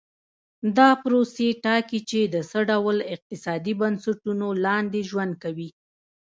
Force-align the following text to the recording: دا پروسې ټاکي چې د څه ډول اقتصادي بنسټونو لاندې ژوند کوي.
دا 0.77 0.89
پروسې 1.03 1.47
ټاکي 1.63 1.99
چې 2.09 2.19
د 2.33 2.35
څه 2.49 2.59
ډول 2.69 2.97
اقتصادي 3.15 3.73
بنسټونو 3.81 4.47
لاندې 4.65 4.99
ژوند 5.09 5.33
کوي. 5.43 5.69